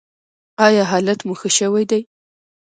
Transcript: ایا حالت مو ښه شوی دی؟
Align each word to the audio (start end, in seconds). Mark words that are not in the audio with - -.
ایا 0.65 0.83
حالت 0.91 1.19
مو 1.27 1.33
ښه 1.39 1.49
شوی 1.57 1.83
دی؟ 1.91 2.01